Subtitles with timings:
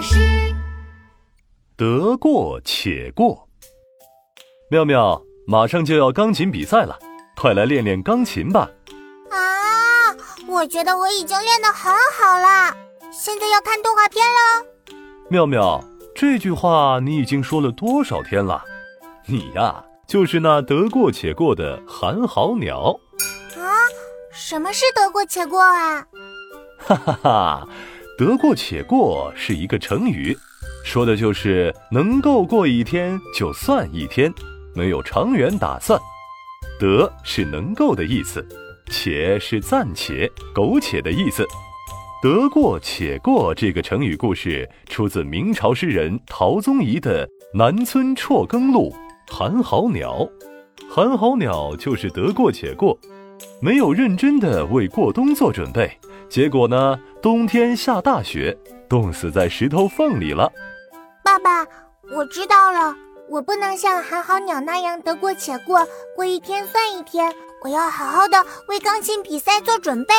[0.00, 0.16] 巴士。
[1.76, 3.46] 得过且过。
[4.70, 6.98] 妙妙，马上就要钢琴比赛了，
[7.36, 8.70] 快来练练钢琴吧。
[9.30, 9.36] 啊，
[10.48, 12.74] 我觉得我已经练得很好了，
[13.12, 14.66] 现在要看动画片喽。
[15.28, 15.84] 妙妙，
[16.14, 18.64] 这句话你已经说了多少天了？
[19.26, 22.98] 你呀，就是那得过且过的寒号鸟。
[23.54, 23.68] 啊，
[24.32, 26.06] 什么是得过且过啊？
[26.78, 27.68] 哈哈哈，
[28.20, 30.36] 得过且过是一个成语，
[30.84, 34.30] 说的就是能够过一天就算一天，
[34.74, 35.98] 没有长远打算。
[36.78, 38.46] 得是能够的意思，
[38.90, 41.46] 且是暂且、苟且的意思。
[42.22, 48.94] 得过且过这个成语故事出自明朝诗人陶宗仪的《南村辍耕录》。
[49.34, 50.28] 寒号鸟，
[50.90, 52.98] 寒号鸟就是得过且过，
[53.62, 55.98] 没有认真的为过冬做准备，
[56.30, 58.56] 结果呢，冬天下大雪，
[58.88, 60.50] 冻死在石头缝里了。
[61.22, 61.66] 爸爸，
[62.10, 62.96] 我知道了，
[63.28, 67.30] 我不能像寒号鸟那样得过且过，过一天算一天，
[67.62, 70.14] 我要好好的为钢琴比赛做准备。